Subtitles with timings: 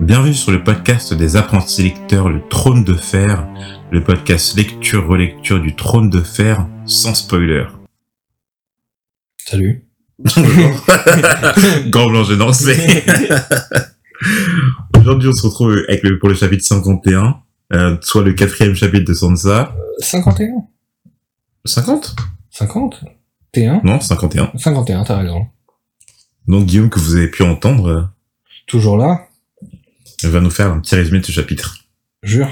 [0.00, 3.46] Bienvenue sur le podcast des apprentis lecteurs, le trône de fer,
[3.90, 7.66] le podcast lecture-relecture du trône de fer sans spoiler.
[9.38, 9.86] Salut.
[11.88, 12.76] Grand blanc j'ai dansé.
[14.98, 17.40] Aujourd'hui on se retrouve avec le, pour le chapitre 51,
[17.72, 19.74] euh, soit le quatrième chapitre de Sansa.
[19.98, 20.66] 51
[21.64, 22.16] 50
[22.50, 23.04] 50
[23.54, 24.52] T1 Non, 51.
[24.56, 25.46] 51, t'as raison.
[26.48, 28.02] Donc Guillaume, que vous avez pu entendre, euh,
[28.66, 29.26] Toujours là
[30.28, 31.84] va nous faire un petit résumé de ce chapitre.
[32.22, 32.50] Jure.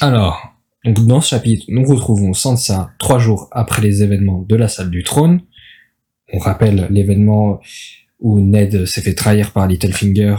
[0.00, 4.68] Alors, donc dans ce chapitre, nous retrouvons Sansa trois jours après les événements de la
[4.68, 5.42] salle du trône.
[6.32, 7.60] On rappelle l'événement
[8.18, 10.36] où Ned s'est fait trahir par Littlefinger,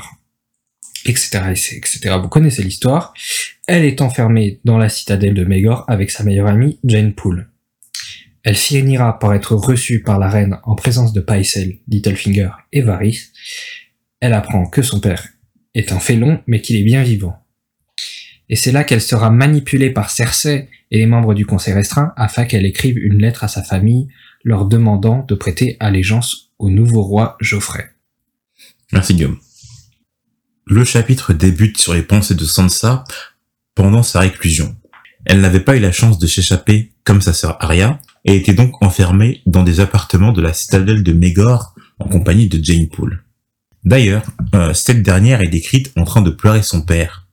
[1.05, 2.17] etc., etc.
[2.21, 3.13] Vous connaissez l'histoire.
[3.67, 7.49] Elle est enfermée dans la citadelle de Megor avec sa meilleure amie Jane Poole.
[8.43, 13.31] Elle finira par être reçue par la reine en présence de Pycelle, Littlefinger et Varys.
[14.19, 15.27] Elle apprend que son père
[15.75, 17.37] est un félon, mais qu'il est bien vivant.
[18.49, 22.45] Et c'est là qu'elle sera manipulée par Cersei et les membres du conseil restreint afin
[22.45, 24.09] qu'elle écrive une lettre à sa famille
[24.43, 27.89] leur demandant de prêter allégeance au nouveau roi Geoffrey.
[28.91, 29.37] Merci Guillaume.
[30.65, 33.05] Le chapitre débute sur les pensées de Sansa
[33.73, 34.75] pendant sa réclusion.
[35.25, 38.81] Elle n'avait pas eu la chance de s'échapper comme sa sœur Arya et était donc
[38.83, 43.23] enfermée dans des appartements de la citadelle de Megor en compagnie de Jane Poole.
[43.83, 44.23] D'ailleurs,
[44.55, 47.27] euh, cette dernière est décrite en train de pleurer son père.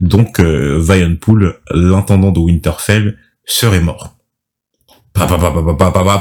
[0.00, 4.16] Donc, euh, Vionpool, l'intendant de Winterfell, serait mort.
[5.12, 5.38] Pa, pa,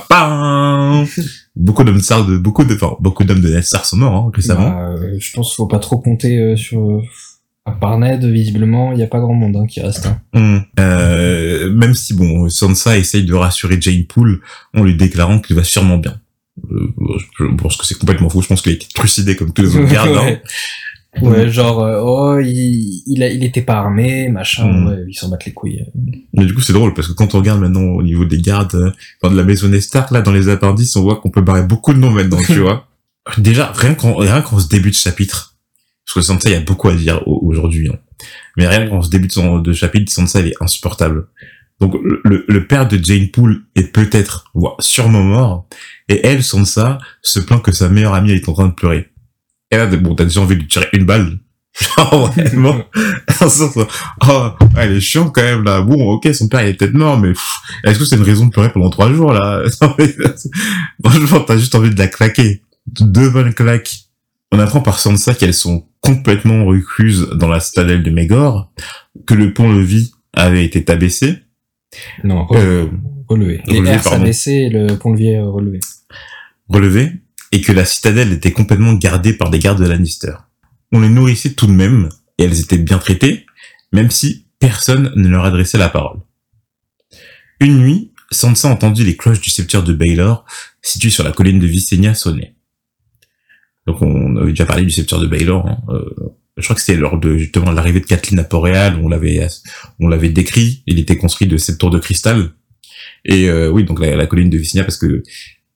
[0.08, 1.06] pa,
[1.56, 4.70] beaucoup d'hommes de beaucoup de enfin, beaucoup d'hommes de sont morts hein, récemment.
[4.70, 7.02] Bah, euh, je pense qu'il faut pas trop compter euh, sur
[7.66, 10.08] à part Ned visiblement il n'y a pas grand monde hein, qui reste.
[10.08, 10.20] Hein.
[10.34, 10.60] Mm.
[10.80, 14.42] Euh, même si bon Sansa essaye de rassurer Jane Poole
[14.76, 16.20] en lui déclarant qu'il va sûrement bien.
[16.72, 18.42] Euh, je pense que c'est complètement faux.
[18.42, 20.10] Je pense qu'il a été trucidé comme tous les autres gardes.
[20.18, 20.26] hein.
[20.26, 20.42] ouais.
[21.22, 24.88] Ouais, genre, euh, oh, il, il, a, il était pas armé, machin, Mm.
[24.88, 25.84] ouais, ils s'en battent les couilles.
[26.34, 28.76] Mais du coup, c'est drôle parce que quand on regarde maintenant au niveau des gardes,
[28.76, 31.42] euh, enfin, de la maison des Stark, là, dans les appendices, on voit qu'on peut
[31.42, 32.88] barrer beaucoup de noms maintenant, tu vois.
[33.40, 35.56] Déjà, rien qu'en, rien qu'en ce début de chapitre,
[36.06, 37.98] parce que Sansa, il y a beaucoup à dire au- aujourd'hui, hein.
[38.58, 41.26] Mais rien qu'en ce début de, son, de chapitre, Sansa, elle est insupportable.
[41.80, 45.68] Donc, le, le- père de Jane Poole est peut-être, voire sûrement mort,
[46.10, 49.10] et elle, Sansa, se plaint que sa meilleure amie est en train de pleurer.
[49.72, 51.40] Et là, bon, t'as déjà envie de lui tirer une balle.
[51.98, 52.84] Genre, vraiment.
[54.28, 55.82] oh, elle est chiante quand même, là.
[55.82, 57.32] Bon, ok, son père, il est peut-être mort, mais
[57.86, 59.62] est-ce que c'est une raison de pleurer pendant trois jours, là?
[61.06, 62.64] Franchement, t'as juste envie de la claquer.
[63.00, 64.10] Deux bonnes claques.
[64.52, 68.72] On apprend par Sansa qu'elles sont complètement recluses dans la citadelle de Megor,
[69.28, 71.40] que le pont-levis avait été abaissé,
[72.24, 72.88] Non, euh,
[73.28, 73.62] relevé.
[73.68, 75.80] Les relevé, s'abaissaient et le pont-levis est relevé.
[76.68, 77.12] relevé,
[77.52, 80.34] et que la citadelle était complètement gardée par des gardes de Lannister.
[80.92, 83.46] On les nourrissait tout de même, et elles étaient bien traitées,
[83.92, 86.20] même si personne ne leur adressait la parole.
[87.60, 90.46] Une nuit, Sansa entendit les cloches du sceptre de Baelor,
[90.82, 92.56] situé sur la colline de Visenya, sonner.
[93.88, 97.00] Donc on avait déjà parlé du sceptre de Baelor, hein, euh, je crois que c'était
[97.00, 99.48] lors de justement l'arrivée de Kathleen à Port-Réal, on l'avait
[100.00, 102.50] on l'avait décrit, il était construit de sept tours de cristal.
[103.26, 105.24] Et euh, oui, donc la, la colline de Visenya, parce que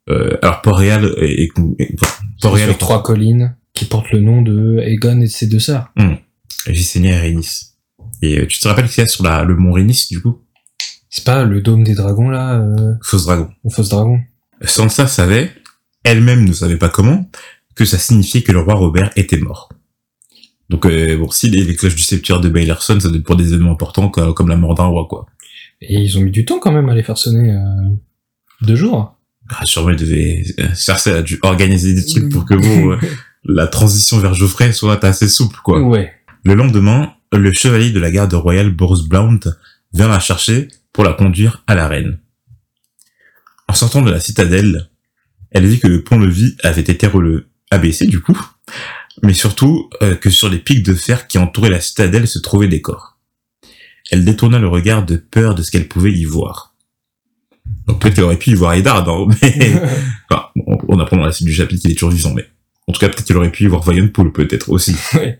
[0.09, 5.19] euh, alors Port-Réal est- enfin, Port-Réal Sur trois collines qui portent le nom de Aegon
[5.21, 5.91] et de ses deux sœurs.
[6.67, 7.73] Visenya et Rhaenys.
[8.21, 10.41] Et euh, tu te rappelles qu'il y a sur la, le mont Rhaenys, du coup?
[11.09, 13.49] C'est pas le dôme des dragons, là, euh, Fausse dragon.
[13.63, 14.19] au fausse dragon
[14.61, 15.51] Sansa savait,
[16.03, 17.29] elle-même ne savait pas comment,
[17.75, 19.69] que ça signifiait que le roi Robert était mort.
[20.69, 23.25] Donc euh, bon, si les, les cloches du sceptre de Baelor sonnent, ça doit être
[23.25, 25.25] pour des événements importants comme, comme la mort d'un roi, quoi.
[25.81, 27.51] Et ils ont mis du temps quand même à les faire sonner.
[27.51, 27.95] Euh,
[28.61, 29.15] deux jours.
[29.49, 32.97] Ah, sûrement, il devait, euh, Cersei a dû organiser des trucs pour que bon, euh,
[33.43, 35.81] la transition vers Geoffrey soit assez souple, quoi.
[35.81, 36.13] Ouais.
[36.45, 39.39] Le lendemain, le chevalier de la garde royale Boros Blount
[39.93, 42.19] vient la chercher pour la conduire à la reine.
[43.67, 44.89] En sortant de la citadelle,
[45.51, 48.39] elle vit que le pont-levis avait été relevé, abaissé du coup,
[49.21, 52.67] mais surtout euh, que sur les pics de fer qui entouraient la citadelle se trouvaient
[52.67, 53.17] des corps.
[54.11, 56.75] Elle détourna le regard de peur de ce qu'elle pouvait y voir.
[57.87, 59.73] Donc peut-être qu'elle aurait pu y voir Eddard, hein, mais
[60.29, 62.45] enfin, on, on apprend dans la suite du chapitre qu'il est toujours vivant, mais
[62.87, 63.83] en tout cas peut-être qu'elle aurait pu y voir
[64.13, 64.95] Poole peut-être aussi.
[65.15, 65.39] ouais.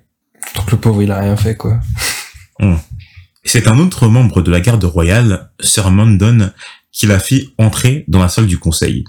[0.55, 1.79] Donc le pauvre, il a rien fait, quoi.
[3.43, 6.51] C'est un autre membre de la garde royale, Sir Mondon,
[6.91, 9.03] qui la fit entrer dans la salle du conseil.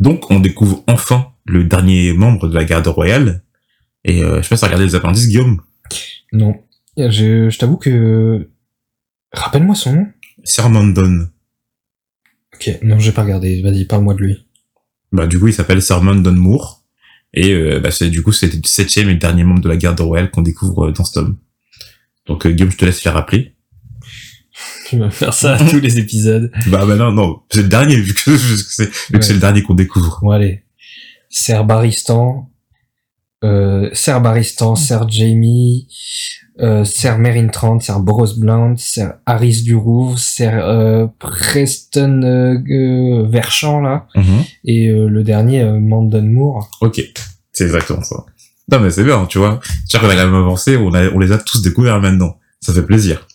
[0.00, 3.42] Donc, on découvre enfin le dernier membre de la garde royale.
[4.08, 5.60] Et euh, je sais pas si t'as regardé les appendices, Guillaume.
[6.32, 6.54] Non.
[6.96, 8.48] Je, je t'avoue que...
[9.32, 10.06] Rappelle-moi son nom.
[10.44, 11.28] Sir Mondon.
[12.54, 13.60] Ok, non, j'ai pas regardé.
[13.62, 14.46] Vas-y, parle-moi de lui.
[15.12, 16.82] Bah, du coup, il s'appelle Sir Mondon Moore.
[17.34, 20.00] Et euh, bah, c'est du coup c'est le septième et dernier membre de la garde
[20.00, 21.36] royale qu'on découvre euh, dans ce tome.
[22.26, 23.54] Donc euh, Guillaume, je te laisse faire rappeler.
[24.86, 26.50] Tu vas faire ça à tous les épisodes.
[26.68, 29.20] Bah bah non non, c'est le dernier vu que, c'est Ouais.
[29.34, 30.20] le dernier qu'on découvre.
[30.22, 30.64] Bon, allez.
[31.28, 32.50] Ser Baristan,
[33.44, 35.86] euh, Ser Baristan, Ser Jamie,
[36.60, 42.56] euh, Ser Merin 30, Ser Boros Blount, Ser Harris du Rouvre, Ser euh, Preston euh,
[42.70, 44.42] euh, Verchamp, là, Mhm.
[44.64, 46.68] et euh, le dernier, euh, Mandon Moore.
[46.80, 47.00] Ok,
[47.52, 48.24] c'est exactement ça.
[48.70, 49.60] Non mais c'est bien, tu vois.
[49.86, 52.38] C'est-à-dire qu'on a quand même avancé, on, a, on les a tous découverts maintenant.
[52.60, 53.26] Ça fait plaisir.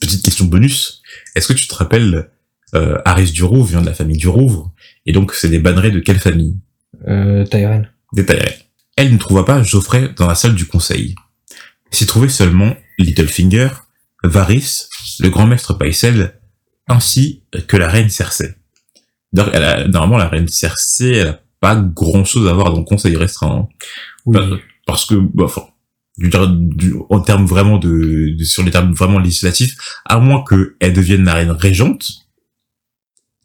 [0.00, 1.02] Petite question bonus.
[1.36, 2.28] Est-ce que tu te rappelles,
[2.74, 4.72] euh, Aris du Rouvre vient de la famille du Rouvre,
[5.06, 6.56] et donc c'est des bannerets de quelle famille?
[7.06, 7.92] Euh, Tyrell.
[8.14, 8.54] Des Tyrell.
[9.00, 11.14] Elle ne trouva pas Geoffrey dans la salle du conseil.
[11.92, 13.68] S'y trouvait seulement Littlefinger,
[14.24, 14.88] Varys,
[15.20, 16.40] le grand maître Paisel,
[16.88, 18.56] ainsi que la reine Cersei.
[19.32, 22.78] D'ailleurs, elle a- normalement, la reine Cersei, elle a pas grand chose à voir dans
[22.80, 23.68] le conseil restreint.
[23.68, 23.68] hein.
[24.26, 24.36] Oui.
[24.84, 25.62] Parce que, bah, enfin,
[26.18, 31.22] du- en termes vraiment de, de- sur les termes vraiment législatifs, à moins qu'elle devienne
[31.24, 32.04] la reine régente,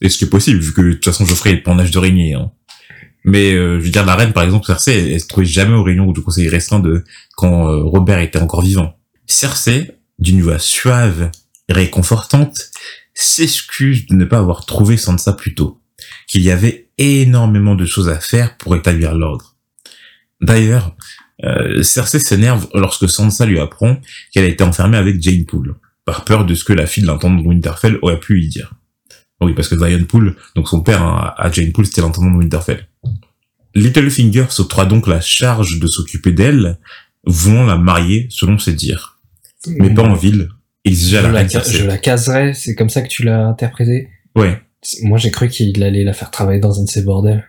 [0.01, 1.91] et ce qui est possible, vu que de toute façon Geoffrey est pas en âge
[1.91, 2.33] de régner.
[2.33, 2.51] Hein.
[3.23, 5.83] Mais euh, je veux dire, la reine, par exemple, Cersei, elle, se trouvait jamais aux
[5.83, 7.03] réunions du conseil restreint de
[7.35, 8.97] quand euh, Robert était encore vivant.
[9.27, 11.31] Cersei, d'une voix suave
[11.69, 12.71] et réconfortante,
[13.13, 15.81] s'excuse de ne pas avoir trouvé Sansa plus tôt,
[16.27, 19.55] qu'il y avait énormément de choses à faire pour établir l'ordre.
[20.41, 20.95] D'ailleurs,
[21.45, 23.97] euh, Cersei s'énerve lorsque Sansa lui apprend
[24.31, 25.75] qu'elle a été enfermée avec Jane Poole,
[26.05, 28.73] par peur de ce que la fille de l'intendant Winterfell aurait pu lui dire.
[29.41, 32.87] Oui, parce que Vion Poole, donc son père hein, à Jane Poole, c'était l'intendant Winterfell.
[33.75, 36.79] Littlefinger s'octroie donc la charge de s'occuper d'elle,
[37.25, 39.19] voulant la marier selon ses dires.
[39.67, 40.49] Mais pas en ville,
[40.85, 44.09] à je, la la, je la caserai, c'est comme ça que tu l'as interprété?
[44.35, 44.61] Ouais,
[45.03, 47.45] Moi j'ai cru qu'il allait la faire travailler dans un de ces bordels.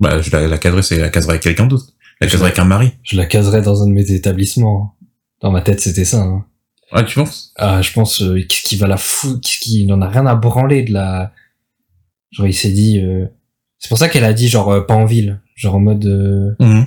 [0.00, 1.86] bah je la, la caserai, c'est la caserai avec quelqu'un d'autre.
[2.20, 2.92] La Je caserai la- avec un mari.
[3.04, 4.96] Je la caserai dans un de mes établissements.
[5.40, 6.20] Dans ma tête c'était ça.
[6.20, 6.44] Hein.
[6.90, 7.52] Ah, tu penses?
[7.56, 10.26] Ah, je pense euh, qu'est-ce qui va la foutre, qu'est-ce qui il en a rien
[10.26, 11.32] à branler de la.
[12.32, 12.98] Genre il s'est dit.
[12.98, 13.26] euh,
[13.78, 16.04] C'est pour ça qu'elle a dit genre euh, pas en ville, genre en mode.
[16.06, 16.86] euh, Mhm.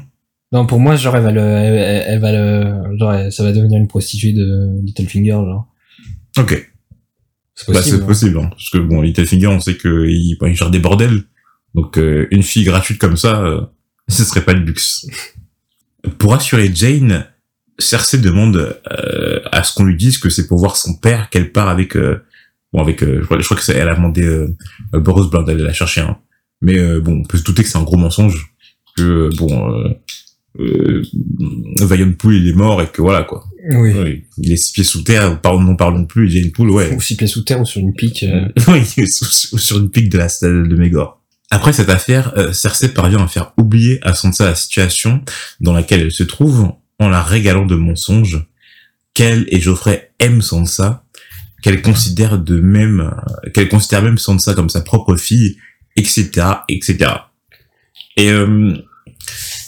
[0.54, 3.78] Non pour moi genre elle va le, elle, va le, genre elle- ça va devenir
[3.80, 5.68] une prostituée de Littlefinger genre.
[6.38, 6.68] Ok.
[7.56, 7.98] C'est Bah, possible.
[7.98, 8.06] c'est hein.
[8.08, 8.48] possible, hein.
[8.50, 11.24] parce que bon, Littlefinger, on sait qu'il il gère des bordels,
[11.76, 13.62] donc euh, une fille gratuite comme ça, euh,
[14.10, 15.06] ce serait pas le luxe.
[16.18, 17.26] Pour assurer Jane,
[17.80, 21.52] Cersei demande euh, à ce qu'on lui dise que c'est pour voir son père qu'elle
[21.52, 22.24] part avec, euh,
[22.74, 24.48] bon, avec, euh, je, crois, je crois que c'est, elle a demandé
[24.94, 26.18] Boros Blood d'aller la chercher, hein.
[26.62, 28.54] Mais euh, bon, on peut se douter que c'est un gros mensonge,
[28.98, 29.90] que euh, bon, euh,
[30.60, 31.02] euh,
[31.80, 33.44] Vion Poole il est mort et que voilà quoi.
[33.74, 33.94] Oui.
[33.96, 36.94] Oui, il est six pieds sous terre, parlons, n'en parlons plus, Jane Poole, ouais.
[36.94, 38.24] Ou six pieds sous terre ou sur une pique.
[38.24, 39.28] euh, oui, sur,
[39.60, 41.22] sur une pique de la stèle de Mégor.
[41.52, 45.22] Après cette affaire, euh, Cersei parvient à faire oublier à Sansa la situation
[45.60, 48.46] dans laquelle elle se trouve en la régalant de mensonges
[49.14, 51.04] qu'elle et Geoffrey aiment Sansa,
[51.62, 53.12] qu'elle considère de même,
[53.54, 55.58] qu'elle considère même Sansa comme sa propre fille,
[55.96, 57.12] etc., etc.
[58.18, 58.74] Et euh,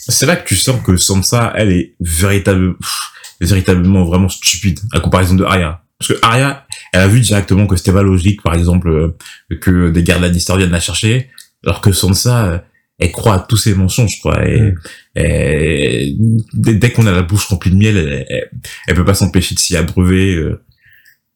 [0.08, 3.00] c'est là que tu sens que Sansa, elle est véritable, pff,
[3.42, 5.82] véritablement vraiment stupide à comparaison de Arya.
[6.00, 9.18] Parce que Arya, elle a vu directement que c'était pas logique, par exemple, euh,
[9.62, 11.30] que des gardes Lannister viennent la chercher,
[11.66, 12.60] alors que Sansa, euh,
[13.00, 14.46] elle croit à tous ces mensonges, quoi.
[14.48, 14.76] Et, Mm.
[15.16, 16.16] et
[16.54, 18.50] dès, dès qu'on a la bouche remplie de miel, elle, elle,
[18.88, 20.36] elle peut pas s'empêcher de s'y abreuver.
[20.36, 20.62] euh.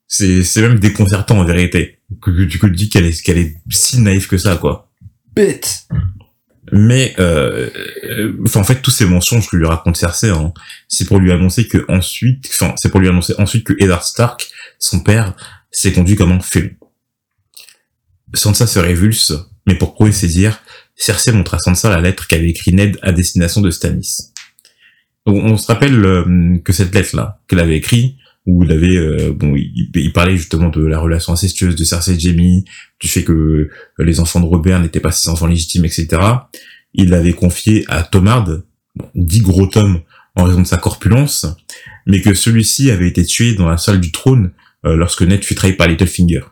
[0.09, 3.55] C'est, c'est même déconcertant en vérité que, que tu te dis qu'elle est, qu'elle est
[3.69, 4.86] si naïve que ça, quoi.
[6.71, 7.69] Mais euh,
[8.03, 10.53] euh, en fait, tous ces mensonges que lui raconte Cersei, hein,
[10.87, 14.49] c'est pour lui annoncer que ensuite, enfin, c'est pour lui annoncer ensuite que Eddard Stark,
[14.79, 15.33] son père,
[15.71, 16.71] s'est conduit comme un félon.
[18.33, 19.33] Sansa se révulse,
[19.65, 20.59] mais pour prouver ses dires,
[20.95, 24.33] Cersei montre à Sansa la lettre qu'avait écrit Ned à destination de Stannis.
[25.25, 28.17] Donc, on se rappelle euh, que cette lettre-là, qu'elle avait écrite,
[28.47, 32.13] où il avait, euh, bon, il, il parlait justement de la relation incestueuse de Cersei
[32.13, 32.63] et Jaime,
[32.99, 36.07] du fait que euh, les enfants de Robert n'étaient pas ses enfants légitimes, etc.
[36.93, 38.45] Il l'avait confié à Tomard,
[38.95, 39.99] bon, dit gros Tom
[40.35, 41.45] en raison de sa corpulence,
[42.05, 44.51] mais que celui-ci avait été tué dans la salle du trône
[44.85, 46.43] euh, lorsque Ned fut trahi par Littlefinger.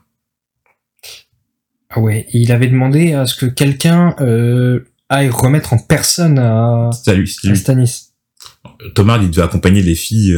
[1.89, 6.89] Ah ouais, il avait demandé à ce que quelqu'un euh, aille remettre en personne à,
[7.13, 7.27] lui.
[7.27, 8.09] Stannis.
[8.95, 10.35] Tomard, il devait accompagner les filles,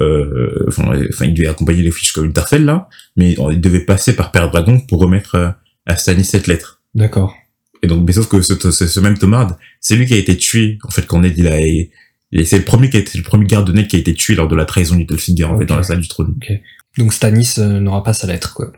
[0.00, 4.16] euh, enfin, enfin, il devait accompagner les filles jusqu'à Winterfell, là, mais il devait passer
[4.16, 5.50] par Père Dragon pour remettre euh,
[5.86, 6.80] à Stannis cette lettre.
[6.94, 7.34] D'accord.
[7.82, 10.36] Et donc, mais sauf que ce, ce, ce même Tomard, c'est lui qui a été
[10.36, 11.58] tué, en fait, quand Ned, il a,
[12.44, 14.34] c'est le premier qui a été, le premier garde de Ned qui a été tué
[14.34, 16.34] lors de la trahison de Littlefinger, en fait, dans la salle du trône.
[16.96, 18.72] Donc Stannis euh, n'aura pas sa lettre, quoi.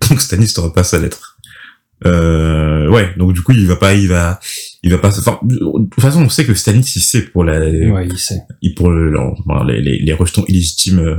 [0.08, 1.37] Donc, Stannis t'aura pas sa lettre.
[2.06, 4.38] Euh, ouais, donc du coup, il va pas, il va,
[4.82, 5.08] il va pas.
[5.18, 5.56] Enfin, de
[5.90, 8.40] toute façon, on sait que Stanis, il sait pour la, Ouais, il sait.
[8.62, 9.12] il pour le,
[9.66, 11.00] les, les, les rejetons illégitimes.
[11.00, 11.16] euh,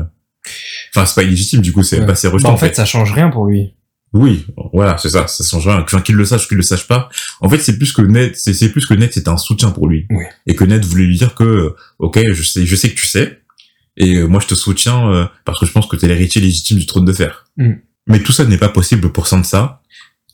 [0.96, 2.06] Enfin, c'est pas illégitime, du coup, c'est Ouais.
[2.06, 2.50] pas ses Bah, rejetons.
[2.50, 3.76] en fait, ça change rien pour lui.
[4.14, 5.82] Oui, voilà, c'est ça, ça change rien.
[5.82, 7.10] Enfin, qu'il le sache ou qu'il le sache pas.
[7.42, 9.88] En fait, c'est plus que Ned, c'est, c'est plus que Ned, c'était un soutien pour
[9.88, 10.08] lui.
[10.10, 10.24] Oui.
[10.48, 13.06] Et que Ned voulait lui dire que, euh, ok, je sais, je sais que tu
[13.06, 13.40] sais,
[13.98, 16.80] et euh, moi je te soutiens euh, parce que je pense que t'es l'héritier légitime
[16.80, 17.46] du trône de fer.
[17.58, 17.74] Mm.
[18.08, 19.84] Mais tout ça n'est pas possible pour Sansa.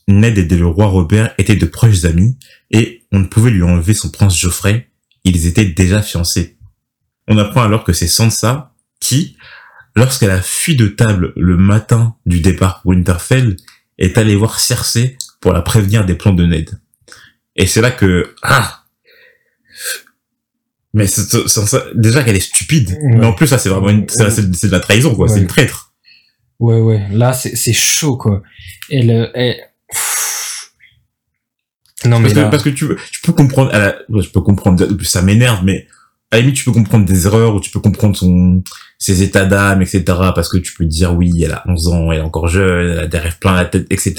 [0.08, 2.38] Ned et le roi Robert étaient de proches amis,
[2.70, 4.88] et on ne pouvait lui enlever son prince Geoffrey.
[5.24, 6.56] Ils étaient déjà fiancés.
[7.28, 9.36] On apprend alors que c'est Sansa qui,
[9.96, 13.56] lorsqu'elle a fui de table le matin du départ pour Winterfell,
[13.98, 16.70] est allée voir Cersei pour la prévenir des plans de Ned.
[17.56, 18.84] Et c'est là que ah
[20.94, 23.16] mais c'est- c'est- Sansa, déjà qu'elle est stupide, Ouais.
[23.18, 25.92] mais en plus ça c'est vraiment une, c'est, de la trahison quoi, c'est une traître.
[26.58, 27.06] Ouais, ouais.
[27.10, 28.42] Là, c'est c'est chaud, quoi.
[28.90, 29.56] Elle, elle...
[32.18, 32.48] Mais Parce que, là...
[32.48, 35.86] parce que tu, tu peux comprendre, à la- je peux comprendre, ça m'énerve, mais
[36.30, 38.62] à la limite tu peux comprendre des erreurs ou tu peux comprendre son,
[38.98, 40.02] ses états d'âme, etc.
[40.34, 42.98] Parce que tu peux dire oui, elle a 11 ans, elle est encore jeune, elle
[43.00, 44.14] a des rêves plein la tête, etc.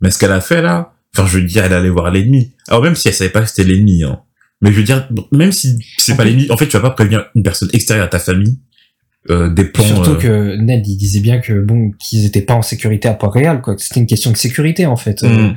[0.00, 2.52] Mais ce qu'elle a fait là, enfin je veux dire, elle allait voir l'ennemi.
[2.68, 4.20] Alors même si elle savait pas que c'était l'ennemi, hein.
[4.60, 7.26] Mais je veux dire, même si c'est pas l'ennemi, en fait tu vas pas prévenir
[7.34, 8.58] une personne extérieure à ta famille
[9.30, 9.84] euh, des plans.
[9.84, 13.14] Surtout euh, que Ned, il disait bien que bon, qu'ils étaient pas en sécurité à
[13.14, 13.74] Port-Réal, quoi.
[13.74, 15.22] Que c'était une question de sécurité, en fait.
[15.22, 15.56] euh, hum.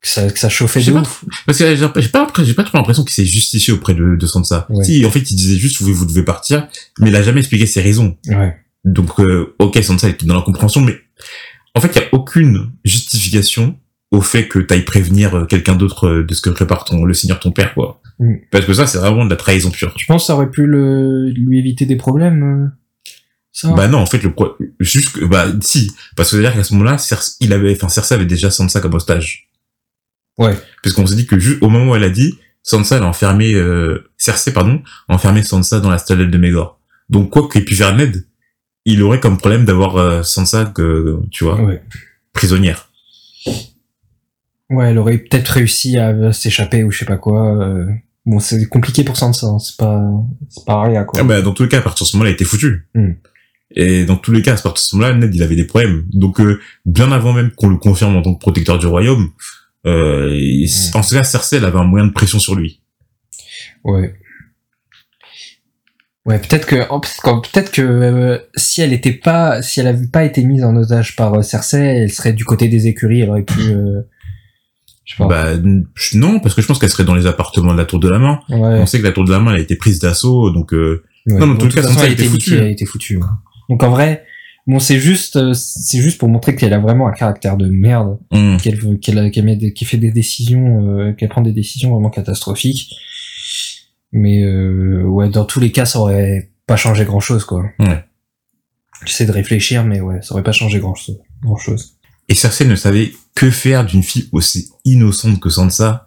[0.00, 1.24] Que, ça, que ça chauffait Je de ouf.
[1.46, 4.66] Parce que j'ai pas, j'ai pas trop l'impression qu'il s'est justifié auprès de, de Sansa.
[4.70, 4.84] Ouais.
[4.84, 6.68] Si, en fait, il disait juste, vous, vous devez partir,
[7.00, 8.16] mais il a jamais expliqué ses raisons.
[8.28, 8.56] Ouais.
[8.84, 10.96] Donc, euh, ok, Sansa était dans la compréhension, mais
[11.74, 13.76] en fait, il y a aucune justification
[14.10, 17.12] au fait que t'ailles prévenir euh, quelqu'un d'autre euh, de ce que prépare ton, le
[17.12, 18.00] seigneur ton père, quoi.
[18.20, 18.34] Mm.
[18.50, 19.92] Parce que ça, c'est vraiment de la trahison pure.
[19.94, 22.68] Tu penses que ça aurait pu le, lui éviter des problèmes, euh,
[23.52, 23.72] ça?
[23.72, 26.72] Bah non, en fait, le pro- juste que, bah si, parce que c'est-à-dire qu'à ce
[26.74, 29.47] moment-là, Cer- il avait, enfin, Cersei avait déjà Sansa comme otage.
[30.38, 30.56] Ouais.
[30.82, 33.06] Parce qu'on s'est dit que juste au moment où elle a dit, Sansa elle a
[33.06, 36.80] enfermé, euh, Cersei, pardon, a enfermé Sansa dans la stallelle de Mégor.
[37.10, 38.26] Donc quoi qu'il ait pu faire Ned,
[38.84, 41.82] il aurait comme problème d'avoir euh, Sansa que, tu vois, Ouais.
[42.32, 42.88] prisonnière.
[44.70, 47.56] Ouais, elle aurait peut-être réussi à s'échapper ou je sais pas quoi.
[47.58, 47.86] euh.
[48.26, 50.02] Bon, c'est compliqué pour Sansa, hein, c'est pas,
[50.50, 51.18] c'est pas rien, quoi.
[51.20, 52.86] Ah bah, dans tous les cas, à partir de ce moment-là, il était foutu.
[52.94, 53.12] Mm.
[53.74, 56.04] Et dans tous les cas, à partir de ce moment-là, Ned, il avait des problèmes.
[56.12, 59.30] Donc, euh, bien avant même qu'on le confirme en tant que protecteur du royaume,
[59.86, 62.80] euh, il- en tout cas, Cersei, elle avait un moyen de pression sur lui.
[63.84, 64.14] Ouais.
[66.26, 70.44] Ouais, peut-être que, peut-être que- euh, si elle était pas, si elle avait pas été
[70.44, 73.60] mise en otage par euh, Cersei, elle serait du côté des écuries, elle aurait pu,
[73.60, 74.02] euh,
[75.06, 75.26] je sais pas.
[75.26, 75.56] Bah,
[76.14, 78.18] non, parce que je pense qu'elle serait dans les appartements de la Tour de la
[78.18, 78.40] Main.
[78.50, 78.56] ouais.
[78.80, 81.02] On sait que la Tour de la Main, elle a été prise d'assaut, donc, euh,
[81.26, 81.38] Ouais.
[81.40, 82.54] Non, mais en tout cas, façon, Sansa, elle elle était foutue.
[82.56, 83.16] elle était foutue.
[83.18, 83.26] ouais.
[83.68, 84.24] Donc en vrai,
[84.68, 88.18] bon, c'est juste, euh, c'est juste pour montrer qu'elle a vraiment un caractère de merde,
[88.30, 91.52] hum, qu'elle qu'elle a- qu'elle met des- qu'elle fait des décisions, euh, qu'elle prend des
[91.52, 92.94] décisions vraiment catastrophiques.
[94.12, 97.64] Mais euh, ouais, dans tous les cas, ça aurait pas changé grand chose, quoi.
[97.80, 98.04] Ouais.
[99.04, 101.18] J'essaie de réfléchir, mais ouais, ça aurait pas changé grand chose.
[101.42, 101.94] Grand chose.
[102.28, 106.04] Et Cersei ne savait que faire d'une fille aussi innocente que Sansa,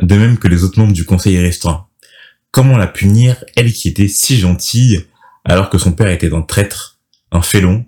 [0.00, 1.86] de même que les autres membres du conseil restreint.
[2.52, 5.04] Comment la punir, elle qui était si gentille,
[5.44, 7.00] alors que son père était un traître,
[7.32, 7.84] un félon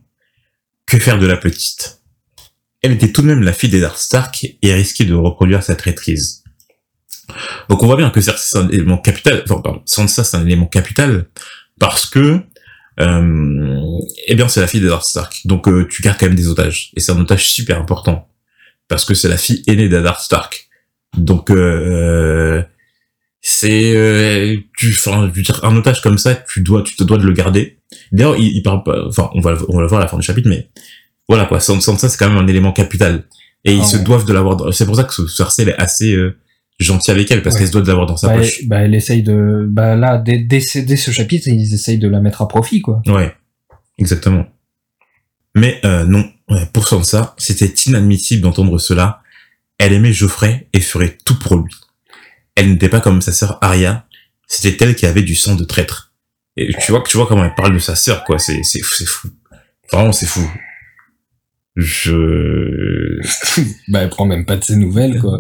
[0.86, 2.00] Que faire de la petite?
[2.82, 6.44] Elle était tout de même la fille d'Eddard Stark et risquait de reproduire sa traîtrise.
[7.68, 11.26] Donc on voit bien que c'est un élément capital, enfin pardon, c'est un élément capital,
[11.80, 12.40] parce que
[13.00, 15.42] euh, eh bien c'est la fille d'Eddard Stark.
[15.44, 16.92] Donc euh, tu gardes quand même des otages.
[16.96, 18.28] Et c'est un otage super important.
[18.88, 20.68] Parce que c'est la fille aînée d'Eddard Stark.
[21.16, 22.62] Donc euh,
[23.40, 27.04] c'est euh, tu enfin je veux dire un otage comme ça tu dois tu te
[27.04, 27.78] dois de le garder
[28.12, 30.16] d'ailleurs il, il parle pas enfin on va on va le voir à la fin
[30.16, 30.68] du chapitre mais
[31.28, 33.24] voilà quoi sans, sans ça c'est quand même un élément capital
[33.64, 35.78] et ils Ah se doivent de l'avoir c'est pour ça que ce Cersei elle est
[35.78, 36.36] assez euh,
[36.80, 37.60] gentil avec elle parce Ouais.
[37.60, 39.96] qu'elle se doit de l'avoir dans sa Bah, poche elle, bah, elle essaye de, bah
[39.96, 43.00] là, dès, dès, ce- dès ce chapitre, ils essayent de la mettre à profit, quoi.
[43.06, 43.34] Ouais,
[43.98, 44.44] exactement.
[45.54, 46.28] Mais euh, non,
[46.74, 49.22] pour Sansa, c'était inadmissible d'entendre cela.
[49.78, 51.72] Elle aimait Geoffrey et ferait tout pour lui.
[52.56, 54.06] Elle n'était pas comme sa sœur Arya,
[54.48, 56.12] c'était elle qui avait du sang de traître.
[56.56, 58.38] Et tu vois, tu vois comment elle parle de sa sœur, quoi.
[58.38, 59.28] C'est, c'est, c'est fou.
[59.92, 60.40] Vraiment, c'est fou.
[61.76, 63.20] Je,
[63.88, 65.38] bah, elle prend même pas de ses nouvelles, quoi.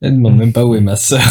[0.00, 1.22] Elle demande même pas où est ma sœur.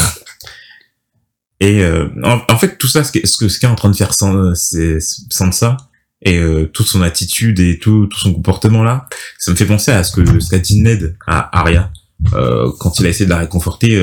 [1.60, 3.90] Et euh, en, en fait, tout ça, ce que ce que ce qu'est en train
[3.90, 5.00] de faire San- c'est-
[5.32, 5.78] Sansa
[6.22, 9.08] et euh, toute son attitude et tout tout son comportement là,
[9.40, 11.92] ça me fait penser à ce que ce qu'a dit Ned à Arya
[12.34, 13.96] euh, quand il a essayé de la réconforter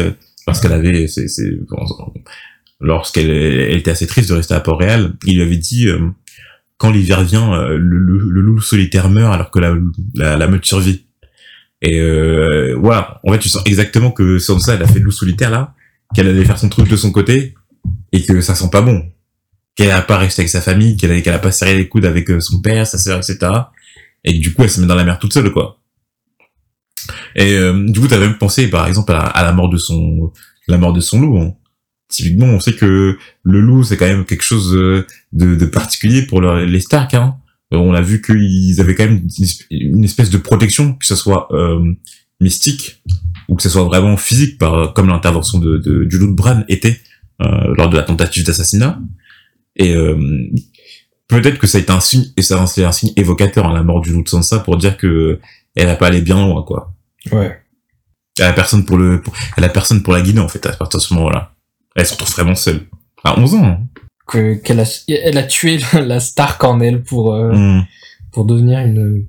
[0.52, 1.06] euh, lorsqu'elle avait
[2.80, 6.10] lorsqu'elle elle était assez triste de rester à Port-Réal, il lui avait dit euh,
[6.82, 11.06] quand l'hiver vient, euh, le, loup solitaire meurt alors que la, meute survit.
[11.80, 15.12] Et euh, voilà, en fait, tu sens exactement que Sansa, elle a fait le loup
[15.12, 15.74] solitaire là,
[16.12, 17.54] qu'elle allait faire son truc de son côté,
[18.10, 19.00] et que ça sent pas bon.
[19.76, 22.04] Qu'elle a pas resté avec sa famille, qu'elle a, qu'elle a pas serré les coudes
[22.04, 23.38] avec euh, son père, sa sœur, etc.
[24.24, 25.78] Et que du coup, elle se met dans la mer toute seule, quoi.
[27.36, 30.32] Et euh, du coup, t'as même pensé, par exemple, à, à la mort de son,
[30.68, 31.38] la mort de son loup.
[31.38, 31.54] hein.
[32.08, 36.22] Typiquement, on sait que le loup, c'est quand même quelque chose euh, de, de particulier
[36.22, 37.14] pour les Stark.
[37.14, 37.36] Hein.
[37.72, 41.06] Euh, On a vu qu'ils avaient quand même une esp- une espèce de protection, que
[41.06, 41.82] ce soit euh,
[42.40, 43.02] mystique
[43.48, 46.64] ou que ce soit vraiment physique, par comme l'intervention de, de, du loup de Bran
[46.68, 47.00] était
[47.40, 49.00] euh, lors de la tentative d'assassinat.
[49.76, 50.16] Et euh,
[51.28, 53.82] peut-être que ça a été un signe, et ça c'est un signe évocateur, hein, la
[53.82, 55.40] mort du loup de Sansa, pour dire que
[55.74, 56.91] elle a pas allé bien loin, quoi.
[57.30, 57.60] Ouais.
[58.38, 60.72] Elle a personne pour le, pour- elle a personne pour la guider, en fait, à
[60.72, 61.54] partir de ce moment-là.
[61.94, 62.86] Elle se retrouve vraiment seule.
[63.24, 63.64] À 11 ans.
[63.64, 63.80] hein.
[64.26, 67.82] Que, qu'elle a, elle a tué la, Stark en elle pour, euh, Hmm.
[68.32, 69.26] pour devenir une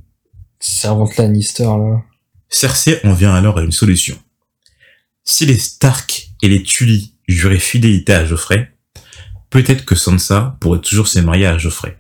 [0.60, 2.02] servante Lannister, là.
[2.50, 4.16] Cersei en vient alors à une solution.
[5.24, 8.72] Si les Stark et les Tully juraient fidélité à Geoffrey,
[9.50, 11.98] peut-être que Sansa pourrait toujours se marier à Geoffrey.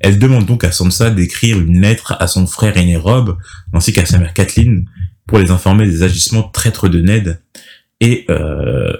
[0.00, 3.36] Elle demande donc à Sansa d'écrire une lettre à son frère aîné Rob,
[3.72, 4.86] ainsi qu'à sa mère Kathleen,
[5.26, 7.40] pour les informer des agissements traîtres de Ned,
[8.00, 8.92] et euh,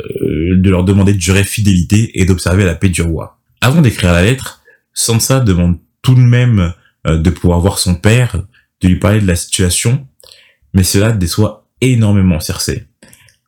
[0.57, 3.38] de leur demander de jurer fidélité et d'observer la paix du roi.
[3.62, 6.75] Avant d'écrire la lettre, Sansa demande tout de même
[7.07, 8.42] euh, de pouvoir voir son père,
[8.83, 10.07] de lui parler de la situation,
[10.75, 12.87] mais cela déçoit énormément Cersei.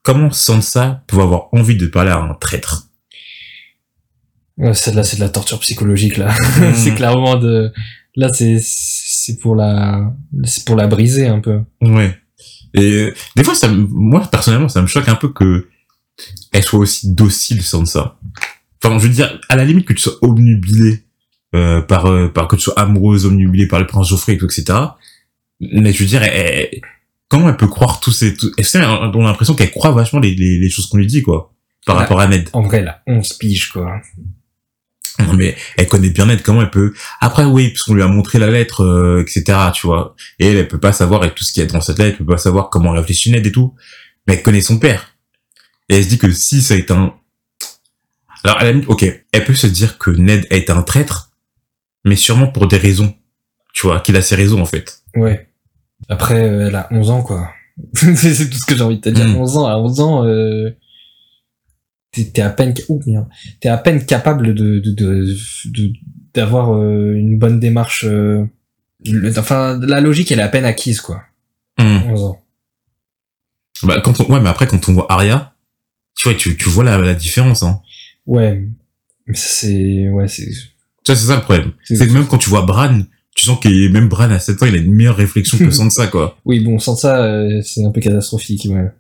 [0.03, 2.89] Comment Sansa peut avoir envie de parler à un traître?
[4.62, 6.35] Ouais, celle-là, c'est de la torture psychologique, là.
[6.59, 6.75] Mhm.
[6.75, 7.73] c'est clairement de,
[8.16, 10.12] là, c'est, c'est pour la,
[10.45, 11.61] c'est pour la briser, un peu.
[11.81, 12.16] Ouais.
[12.75, 15.69] Et euh, des fois, ça, moi personnellement, ça me choque un peu que
[16.52, 18.19] elle soit aussi docile Sansa.
[18.83, 21.04] Enfin, je veux dire, à la limite que tu sois obnubilé
[21.54, 24.47] euh, par, euh, par que tu sois amoureuse, obnubilé par le prince Geoffrey, et tout,
[24.47, 24.64] etc.
[25.61, 26.81] Mais je veux dire, elle- elle-
[27.28, 30.35] comment elle peut croire tous ces, tout, c'est, on a l'impression qu'elle croit vachement les,
[30.35, 31.53] les, les choses qu'on lui dit, quoi,
[31.87, 32.03] par Ouais.
[32.03, 32.48] rapport à Ned?
[32.53, 34.01] En vrai, là, 11 piges, quoi.
[35.27, 36.93] Non, mais elle connaît bien Ned, comment elle peut...
[37.21, 40.15] Après, oui, parce qu'on lui a montré la lettre, euh, etc., tu vois.
[40.39, 42.17] Et elle, elle peut pas savoir, avec tout ce qu'il y a dans cette lettre,
[42.21, 43.75] elle peut pas savoir comment réfléchit Ned et tout.
[44.27, 45.17] Mais elle connaît son père.
[45.89, 47.15] Et elle se dit que si ça est un...
[48.45, 51.31] Alors, à la limite, ok, elle peut se dire que Ned est un traître,
[52.05, 53.15] mais sûrement pour des raisons.
[53.75, 55.03] Tu vois, qu'il a ses raisons, en fait.
[55.15, 55.49] Ouais.
[56.09, 57.51] Après, euh, elle a 11 ans, quoi.
[57.95, 59.27] c'est tout ce que j'ai envie de te dire.
[59.27, 59.37] Mm.
[59.37, 60.71] 11 ans, à 11 ans, euh,
[62.12, 62.75] t'es à peine,
[63.07, 63.27] merde.
[63.61, 65.92] t'es à peine capable de, de, de, de-
[66.35, 68.44] d'avoir euh, une bonne démarche, euh,
[69.07, 71.22] le- enfin, la logique, elle est à peine acquise, quoi.
[71.79, 72.38] 11 ans.
[73.83, 74.33] Bah, quand on...
[74.33, 75.55] Ouais, mais après, quand on voit Arya,
[76.16, 77.81] tu vois, tu, tu vois la, la différence, hein.
[78.27, 78.68] Ouais.
[79.29, 80.53] Ça, c'est, ouais, c'est, Tu
[81.07, 81.72] vois, c'est ça le problème.
[81.85, 83.01] C'est- même quand tu vois Bran,
[83.35, 86.07] tu sens que même Bran à 7 ans, il a une meilleure réflexion que Sansa,
[86.09, 86.38] quoi.
[86.44, 88.90] oui, bon, sans ça, euh, c'est un peu catastrophique, ouais.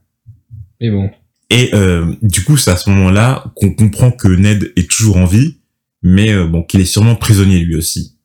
[0.80, 1.10] Mais bon.
[1.52, 5.26] Et euh, du coup, c'est à ce moment-là qu'on comprend que Ned est toujours en
[5.26, 5.58] vie,
[6.02, 8.16] mais euh, bon, qu'il est sûrement prisonnier lui aussi.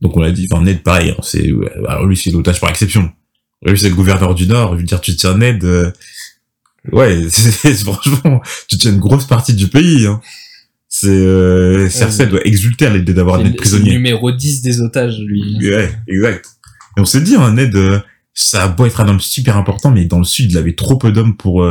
[0.00, 1.50] Donc on l'a dit, enfin Ned pareil, hein, c'est
[1.86, 3.10] alors lui c'est l'otage par exception.
[3.62, 5.90] Lui c'est le gouverneur du Nord, je veux dire tu tiens Ned, euh,
[6.92, 10.06] ouais, franchement, tu tiens une grosse partie du pays.
[10.06, 10.20] Hein.
[10.88, 13.92] C'est euh, Cersei doit exulter à l'idée d'avoir Ned c'est le prisonnier.
[13.92, 15.58] numéro 10 des otages, lui.
[15.60, 16.46] Ouais, exact.
[16.96, 17.98] Et on s'est dit, hein, Ned, euh,
[18.32, 20.96] ça a beau être un homme super important, mais dans le sud, il avait trop
[20.96, 21.66] peu d'hommes pour...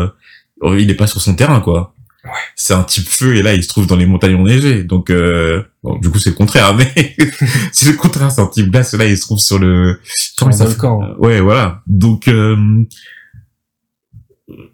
[0.63, 1.94] euh, il est pas sur son terrain, quoi.
[2.24, 2.32] Ouais.
[2.56, 4.84] C'est un type feu, et là, il se trouve dans les montagnes enneigées.
[4.84, 6.91] Donc, euh, bon, du coup, c'est le contraire, mais
[7.72, 10.00] c'est le contraire, c'est un type glace, là, il se trouve sur le...
[10.06, 11.02] Sur ça volcan.
[11.02, 11.82] fait- Ouais, voilà.
[11.88, 12.28] Donc...
[12.28, 12.84] Euh,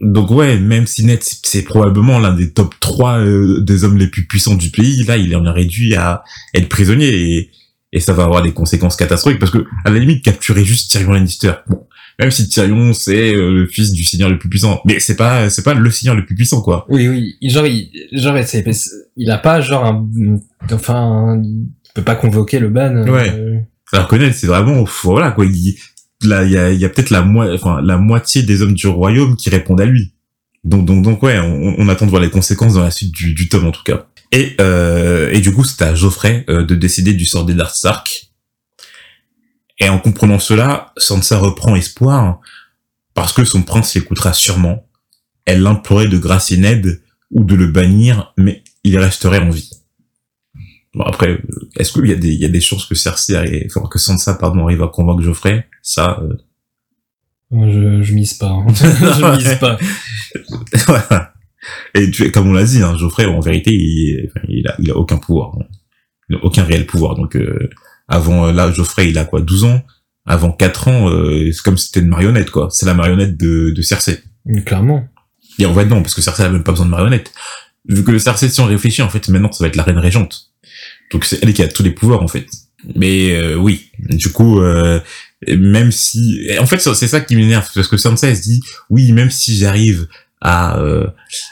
[0.02, 3.98] donc ouais, même si Ned c'est c'est probablement l'un des top 3 euh, des hommes
[3.98, 7.52] les plus puissants du pays, là il en est réduit à être prisonnier et,
[7.94, 11.12] et ça va avoir des conséquences catastrophiques parce que à la limite capturer juste Tyrion
[11.14, 11.54] Lannister.
[11.70, 11.88] Bon,
[12.20, 15.50] même si Tyrion c'est euh, le fils du seigneur le plus puissant, mais c'est pas
[15.50, 16.86] c'est pas le seigneur le plus puissant quoi.
[16.90, 17.36] Oui, oui.
[17.50, 18.64] Genre, il, genre, c'est,
[19.18, 20.08] il a pas genre un,
[20.72, 22.96] enfin, il peut pas convoquer le ban.
[22.96, 23.66] euh, Ouais.
[23.94, 25.76] Alors que c'est vraiment voilà quoi, il
[26.24, 28.74] là il y a, il y a peut-être la moi enfin la moitié des hommes
[28.74, 30.14] du royaume qui répondent à lui.
[30.64, 33.34] Donc donc donc ouais, on, on attend de voir les conséquences dans la suite du,
[33.34, 34.06] du tome en tout cas.
[34.32, 38.31] Et euh, et du coup c'est à Geoffrey euh, de décider du sort d'Eddard Stark.
[39.82, 42.40] Et en comprenant cela, Sansa reprend espoir
[43.16, 44.88] parce que son prince l'écoutera sûrement.
[45.46, 49.70] Elle l'implorait de gracier Ned ou de le bannir, mais il resterait en vie.
[50.94, 51.42] Bon après,
[51.78, 54.36] est-ce qu'il y a des il y a des chances que Cersei arrive, que Sansa
[54.36, 56.38] pardon arrive à convaincre Geoffrey Ça, euh,
[57.52, 58.50] je, je mise pas.
[58.50, 58.68] hein.
[58.74, 59.78] je mise pas.
[60.86, 61.34] voilà.
[61.96, 64.96] Et tu, comme on l'a dit, hein, Geoffrey, en vérité, il, il, a, il a
[64.98, 65.56] aucun pouvoir.
[65.60, 65.66] hein.
[66.30, 67.16] Il a aucun réel pouvoir.
[67.16, 67.70] Donc, euh,
[68.12, 69.82] avant, euh, là, Geoffrey, il a quoi, 12 ans?
[70.26, 72.68] Avant 4 ans, euh, c'est comme si c'était une marionnette, quoi.
[72.70, 74.22] C'est la marionnette de, de Cersei.
[74.66, 75.08] Clairement.
[75.58, 77.32] Et en fait, non, parce que Cersei n'a même pas besoin de marionnette.
[77.88, 80.52] Vu que Cersei, si on réfléchit, en fait, maintenant, ça va être la reine régente.
[81.12, 82.46] Donc c'est elle qui a tous les pouvoirs, en fait.
[82.96, 85.00] Mais euh, oui, du coup, euh,
[85.48, 86.48] même si...
[86.60, 89.58] En fait, c'est ça qui m'énerve, parce que Sansa, elle se dit, oui, même si
[89.58, 90.08] j'arrive
[90.42, 91.08] à, euh,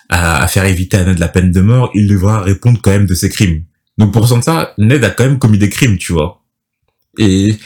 [0.10, 3.06] à, à faire éviter à Ned la peine de mort, il devra répondre quand même
[3.06, 3.64] de ses crimes.
[3.98, 6.39] Donc pour Sansa, Ned a quand même commis des crimes, tu vois.
[7.18, 7.58] Et,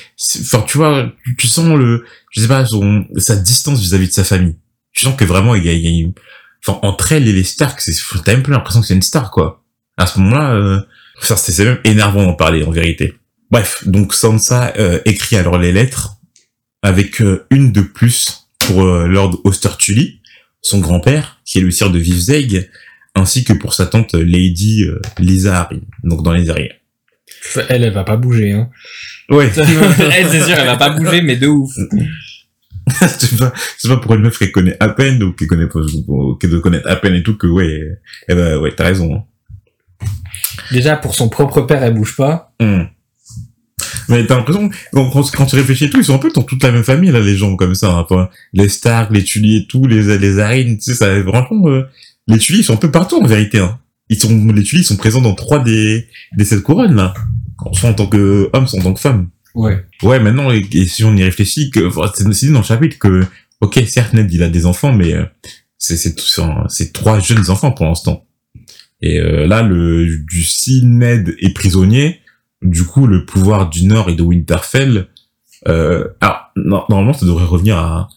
[0.42, 4.24] enfin, tu vois, tu sens le, je sais pas, son, sa distance vis-à-vis de sa
[4.24, 4.56] famille.
[4.94, 6.08] Tu sens que vraiment, il y a, il y a
[6.66, 9.32] enfin, entre elle et les Stark, c'est, t'as même plus l'impression que c'est une star,
[9.32, 9.64] quoi.
[9.98, 10.80] À ce moment-là, euh,
[11.22, 13.14] c'est même énervant d'en parler, en vérité.
[13.52, 16.16] Bref, donc Sansa euh, écrit alors les lettres,
[16.82, 20.22] avec euh, une de plus pour euh, Lord Ostertully,
[20.62, 22.70] son grand-père, qui est le sire de Vivzeg,
[23.16, 26.76] ainsi que pour sa tante Lady euh, Lisa Harry, donc dans les arrières.
[27.70, 28.70] Elle, elle va pas bouger, hein.
[29.30, 29.52] Ouais.
[29.58, 31.72] elle, c'est sûr, elle va pas bouger, mais de ouf.
[33.00, 35.80] c'est pas, c'est pas pour une meuf qu'elle connaît à peine, ou qu'elle connaît pas,
[36.40, 37.80] qu'elle doit connaître à peine et tout, que ouais,
[38.28, 39.16] eh ben, ouais, t'as raison.
[39.16, 39.24] hein.
[40.72, 42.54] Déjà, pour son propre père, elle bouge pas.
[42.60, 42.84] Hmm.
[44.10, 46.72] Mais t'as l'impression, quand, tu réfléchis et tout, ils sont un peu dans toute la
[46.72, 47.90] même famille, là, les gens comme ça.
[47.92, 48.06] hein.
[48.10, 51.84] Enfin, les Stark, les Tully et tout, les, les Arryn, tu sais, ça, franchement, euh,
[52.28, 53.80] les Tully, ils sont un peu partout, en vérité, hein.
[54.10, 56.06] Ils sont, les Tully, ils sont présents dans trois des,
[56.38, 57.14] des sept couronnes, là.
[57.84, 59.30] En tant que homme, soit en tant que femme.
[59.56, 59.86] Ouais.
[60.02, 63.24] Ouais, maintenant, et, et si on y réfléchit, que, enfin, c'est dans le chapitre que,
[63.62, 65.26] ok, certes, Ned, il a des enfants, mais euh,
[65.78, 66.16] c'est, c'est,
[66.94, 68.26] trois jeunes enfants pour l'instant.
[69.02, 72.22] Et euh, là, le, du si Ned est prisonnier,
[72.62, 75.08] du coup, le pouvoir du Nord et de Winterfell,
[75.68, 78.08] euh, alors, no- normalement, ça devrait revenir à,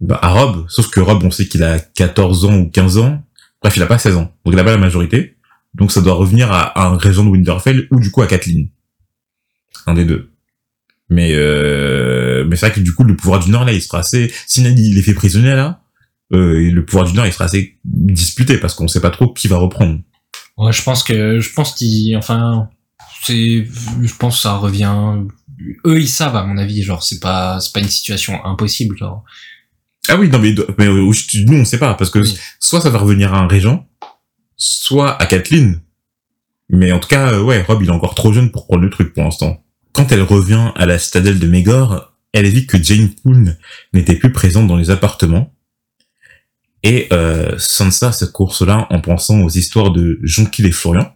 [0.00, 3.22] bah, à Rob, sauf que Rob, on sait qu'il a 14 ans ou 15 ans,
[3.62, 5.36] bref, il a pas 16 ans, donc il a pas la majorité,
[5.74, 8.68] donc ça doit revenir à, à un régent de Winterfell, ou du coup à Kathleen.
[9.86, 10.30] Un des deux.
[11.08, 13.98] Mais euh, mais c'est vrai que du coup le pouvoir du Nord là il sera
[13.98, 15.82] assez si il est fait prisonnier là
[16.32, 19.32] euh, et le pouvoir du Nord il sera assez disputé parce qu'on sait pas trop
[19.32, 19.98] qui va reprendre.
[20.56, 22.68] Ouais, je pense que, je pense qu'il, enfin,
[23.24, 23.66] c'est,
[24.02, 24.94] je pense que ça revient,
[25.86, 29.24] eux, ils savent, à mon avis, genre, c'est pas, c'est pas une situation impossible, genre.
[30.08, 31.12] Ah oui non mais mais euh,
[31.46, 32.38] nous on sait pas parce que Oui.
[32.58, 33.86] soit ça va revenir à un régent
[34.56, 35.80] soit à Kathleen.
[36.72, 38.90] Mais en tout cas euh, ouais Rob il est encore trop jeune pour prendre le
[38.90, 39.64] truc pour l'instant.
[39.92, 43.58] Quand elle revient à la citadelle de Megor, elle dit que Jane Poole
[43.92, 45.52] n'était plus présente dans les appartements.
[46.82, 51.12] Et euh, Sansa se course là en pensant aux histoires de Jonquil et Florian.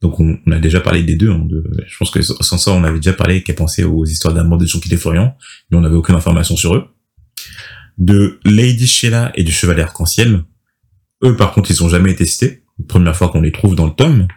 [0.00, 1.30] Donc on, a déjà parlé des deux.
[1.30, 1.46] hein,
[1.86, 4.92] je pense que Sansa on avait déjà parlé qu'elle pensait aux histoires d'amour de Jonquil
[4.92, 5.36] et Florian,
[5.70, 6.84] mais on n'avait aucune information sur eux.
[7.96, 10.44] De Lady Sheila et du Chevalier Arc-en-Ciel.
[11.24, 12.64] Eux par contre ils ont jamais été cités.
[12.86, 14.28] Première fois qu'on les trouve dans le tome.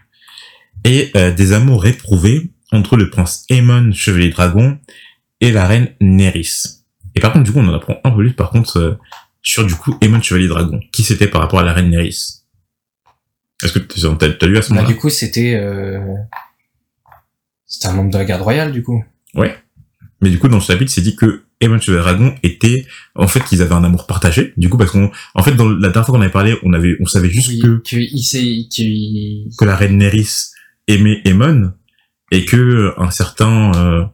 [0.85, 4.79] Et euh, des amours réprouvés entre le prince Aemon, Chevalier Dragon,
[5.41, 6.79] et la reine Nerys.
[7.15, 8.93] Et par contre, du coup, on en apprend un peu plus, par contre, euh,
[9.41, 10.79] sur du coup Aemon, Chevalier Dragon.
[10.91, 12.15] Qui c'était par rapport à la reine Nerys
[13.63, 14.93] Est-ce que t'as t'as lu à ce Bah, moment-là?
[14.93, 15.99] du coup, c'était, euh,
[17.65, 19.03] c'était un membre de la garde royale, du coup.
[20.23, 23.43] Mais du coup, dans ce chapitre, c'est dit que Aemon, Chevalier Dragon était, en fait,
[23.43, 24.53] qu'ils avaient un amour partagé.
[24.57, 26.95] Du coup, parce qu'on, en fait, dans la dernière fois qu'on avait parlé, on avait,
[27.01, 30.27] on savait juste Oui, que, s'est, qu'il, que la reine Nerys
[30.87, 31.73] aimait Aemon,
[32.31, 34.05] et que un certain, euh,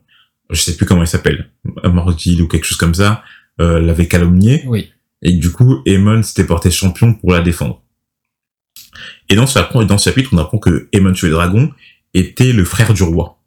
[0.50, 1.50] je sais plus comment il s'appelle,
[1.84, 3.24] Mordil ou quelque chose comme ça,
[3.62, 4.64] euh, l'avait calomnié.
[4.68, 4.92] oui.
[5.24, 7.82] Et du coup, Aemon s'était porté champion pour la défendre.
[9.30, 11.72] Et dans ce, dans ce chapitre, on apprend que Aemon Chevalier Dragon
[12.14, 13.40] était le frère du roi.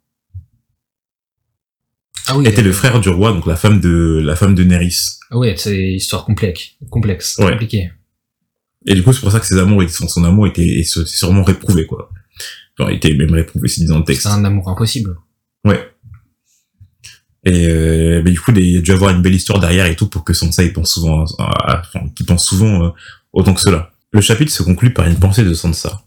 [2.27, 2.45] Ah oui.
[2.47, 4.95] Était euh, le frère du roi, donc la femme de, la femme de Nerys.
[5.31, 7.51] Ah ouais, c'est histoire complexe, complexe, Ouais.
[7.51, 7.91] compliquée.
[8.85, 11.43] Et du coup, c'est pour ça que ses amours, son, son amour était, et sûrement
[11.43, 12.09] réprouvé, quoi.
[12.79, 14.23] Il était même réprouvé, c'est dit dans le texte.
[14.23, 15.15] C'est un amour impossible.
[15.65, 15.87] Ouais.
[17.43, 20.07] Et euh, mais du coup, il a dû avoir une belle histoire derrière et tout
[20.07, 22.89] pour que Sansa il pense souvent, à, à- enfin, qu'il pense souvent euh,
[23.33, 23.91] autant que cela.
[24.11, 26.03] Le chapitre se conclut par une pensée de Sansa,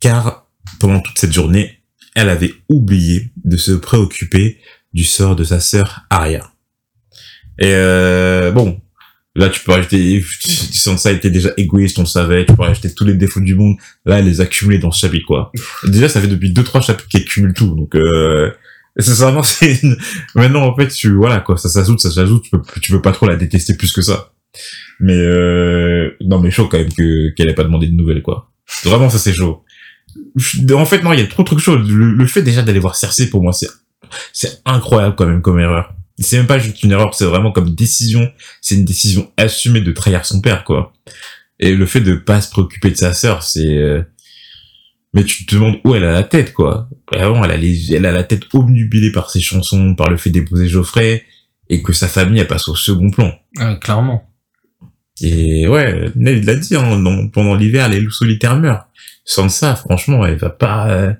[0.00, 0.46] car
[0.80, 1.80] pendant toute cette journée,
[2.14, 4.60] elle avait oublié de se préoccuper
[4.92, 6.50] du sort de sa sœur Arya.
[7.58, 8.80] Et euh, bon,
[9.36, 10.24] là tu peux rajouter,
[10.72, 13.76] Sansa était déjà égoïste, on le savait, tu peux rajouter tous les défauts du monde.
[14.04, 14.46] Là, elle les a
[14.80, 15.52] dans ce chapitre, quoi.
[15.84, 17.94] Déjà, ça fait depuis deux trois chapitres qu'elle cumule tout, donc.
[17.94, 18.50] Euh,
[18.98, 19.96] Sincèrement, c'est une...
[20.34, 23.12] maintenant en fait, tu voilà quoi, ça s'ajoute, ça s'ajoute, tu peux tu peux pas
[23.12, 24.32] trop la détester plus que ça.
[25.00, 26.10] Mais euh...
[26.20, 28.52] non, mais chaud quand même que qu'elle ait pas demandé de nouvelles quoi.
[28.84, 29.64] Vraiment, ça c'est chaud.
[30.72, 31.76] En fait, non, il y a trop de trucs chauds.
[31.76, 33.68] Le, le fait déjà d'aller voir Cersei pour moi, c'est
[34.32, 35.92] c'est incroyable quand même comme erreur.
[36.18, 38.30] C'est même pas juste une erreur, c'est vraiment comme décision.
[38.60, 40.92] C'est une décision assumée de trahir son père quoi.
[41.60, 44.02] Et le fait de pas se préoccuper de sa sœur, c'est euh,
[45.12, 46.88] mais tu te demandes où elle a la tête, quoi.
[47.12, 50.30] Vraiment, elle a, les, elle a la tête obnubilée par ses chansons, par le fait
[50.30, 51.24] d'épouser Geoffrey,
[51.68, 53.32] et que sa famille, elle passe au second plan.
[53.56, 54.28] Ouais, clairement.
[55.20, 58.88] Et ouais, Ned il l'a dit, hein, dans- pendant l'hiver, les loups solitaires meurent.
[59.24, 60.90] Sans ça, franchement, elle va pas...
[60.90, 61.12] euh,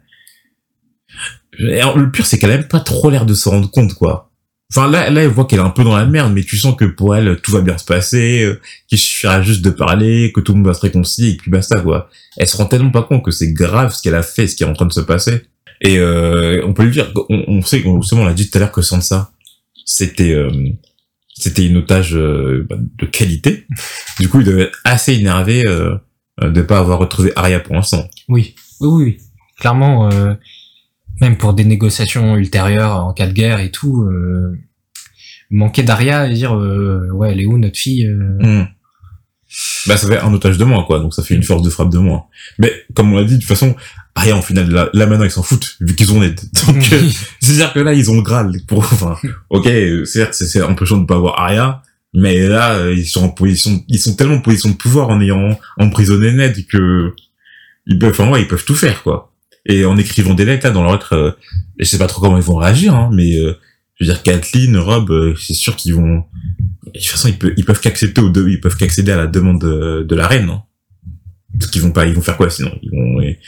[1.60, 4.32] et Le pire, c'est qu'elle a même pas trop l'air de se rendre compte, quoi.
[4.72, 6.74] Enfin, là, là, elle voit qu'elle est un peu dans la merde, mais tu sens
[6.74, 10.40] que pour elle, tout va bien se passer, euh, qu'il suffira juste de parler, que
[10.40, 12.08] tout le monde va se réconcilier, et puis basta, quoi.
[12.36, 14.64] Elle se rend tellement pas compte que c'est grave ce qu'elle a fait, ce qui
[14.64, 15.42] est en train de se passer.
[15.80, 18.60] Et euh, on peut le dire, on, on sait, on, on l'a dit tout à
[18.60, 19.32] l'heure que Sansa,
[19.84, 20.32] c'était...
[20.32, 20.50] euh,
[21.36, 23.66] c'était une otage euh, bah, de qualité.
[24.20, 25.96] Du coup, il devait être assez énervé euh,
[26.40, 28.08] de pas avoir retrouvé Arya pour l'instant.
[28.28, 29.18] Oui, oui, oui.
[29.58, 30.08] Clairement,
[31.20, 34.58] même pour des négociations ultérieures en cas de guerre et tout, euh,
[35.50, 38.64] manquer d'Aria et dire euh, ouais, elle est où notre fille euh, Hmm.
[39.86, 40.98] Bah, ça fait un otage de moins, quoi.
[40.98, 42.24] Donc, ça fait une force de frappe de moins.
[42.58, 43.76] Mais, comme on l'a dit, de toute façon,
[44.14, 46.40] Arya, en final, là, là maintenant, ils s'en foutent, vu qu'ils ont Ned.
[46.66, 47.02] Donc, euh,
[47.40, 48.52] c'est-à-dire que là, ils ont le Graal.
[48.66, 49.16] Pour, enfin,
[49.50, 49.68] ok,
[50.06, 51.82] certes, c'est, c'est empêchant de pas avoir Arya,
[52.14, 55.20] mais là, euh, ils sont en position, ils sont tellement en position de pouvoir en
[55.20, 57.12] ayant emprisonné Ned que
[57.86, 59.33] ils peuvent, enfin, ouais, ils peuvent tout faire, quoi.
[59.66, 61.30] Et en écrivant des lettres, là, dans leur lettre, euh,
[61.78, 63.54] je sais pas trop comment ils vont réagir, hein, mais, euh,
[63.94, 66.24] je veux dire, Kathleen, Rob, euh, c'est sûr qu'ils vont,
[66.86, 69.26] de toute façon, ils peuvent, ils peuvent qu'accepter au deux, ils peuvent qu'accéder à la
[69.26, 70.62] demande de, de la reine, hein.
[71.58, 72.76] Parce qu'ils vont pas, ils vont faire quoi sinon?
[72.82, 73.38] Ils vont, ils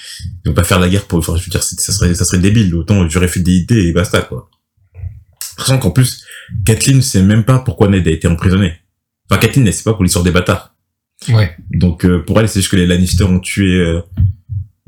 [0.44, 1.18] vont pas faire la guerre pour.
[1.18, 2.72] Enfin, je veux dire, ça serait, ça serait débile.
[2.76, 4.48] Autant jurer fidélité et basta quoi.
[5.58, 6.24] Sachant qu'en plus,
[6.64, 8.74] Kathleen sait même pas pourquoi Ned a été emprisonné.
[9.28, 10.76] Enfin, Kathleen, elle sait pas pour l'histoire des bâtards.
[11.30, 14.00] ouais, Donc euh, pour elle, c'est juste que les Lannister ont tué, euh,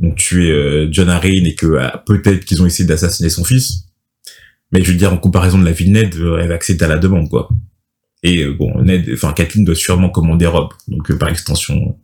[0.03, 3.85] ont tué euh, John Arryn et que euh, peut-être qu'ils ont essayé d'assassiner son fils.
[4.73, 6.89] Mais je veux dire, en comparaison de la vie de Ned, euh, elle accéder à
[6.89, 7.49] la demande quoi.
[8.23, 10.69] Et bon, Ned, enfin Kathleen doit sûrement commander Rob.
[10.89, 11.97] Donc par extension.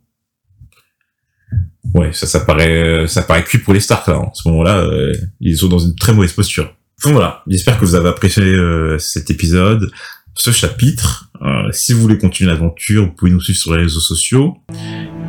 [1.93, 4.19] Ouais, ça, ça paraît, ça paraît cuit pour les Stark là.
[4.19, 6.73] En ce moment-là, euh, ils sont dans une très mauvaise posture.
[6.99, 9.91] Enfin voilà, j'espère que vous avez apprécié euh, cet épisode,
[10.33, 11.29] ce chapitre.
[11.41, 14.57] Euh, si vous voulez continuer l'aventure, vous pouvez nous suivre sur les réseaux sociaux.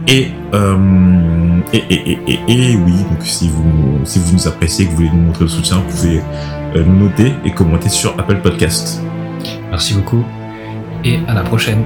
[0.09, 4.91] Et, euh, et, et, et, et, oui, donc si vous, si vous nous appréciez, que
[4.91, 6.21] vous voulez nous montrer le soutien, vous pouvez
[6.77, 9.03] euh, nous noter et commenter sur Apple Podcast.
[9.71, 10.25] merci beaucoup
[11.05, 11.83] et à la prochaine.